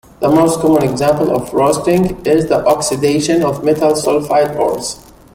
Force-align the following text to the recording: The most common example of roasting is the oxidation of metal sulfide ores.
The 0.19 0.29
most 0.29 0.61
common 0.61 0.81
example 0.83 1.29
of 1.29 1.53
roasting 1.53 2.25
is 2.25 2.47
the 2.47 2.65
oxidation 2.65 3.43
of 3.43 3.63
metal 3.63 3.93
sulfide 3.93 4.57
ores. 4.57 4.97